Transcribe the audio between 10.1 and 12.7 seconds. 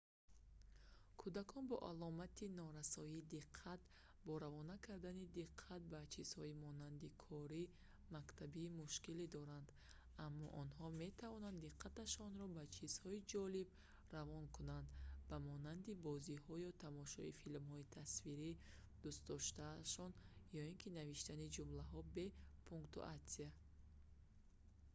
аммо онҳо метавонанд диққаташонро ба